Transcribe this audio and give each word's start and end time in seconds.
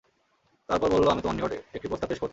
তারপর 0.69 0.89
বলল, 0.89 1.07
আমি 1.07 1.21
তোমার 1.21 1.35
নিকট 1.35 1.51
একটি 1.73 1.87
প্রস্তাব 1.87 2.09
পেশ 2.09 2.19
করছি। 2.19 2.29